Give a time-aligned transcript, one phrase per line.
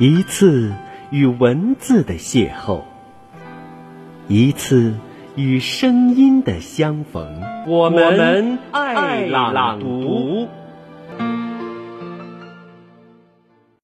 [0.00, 0.72] 一次
[1.10, 2.80] 与文字的邂逅
[4.28, 4.94] 一次
[5.36, 7.42] 与声音的相逢。
[7.66, 10.48] 我们爱朗读。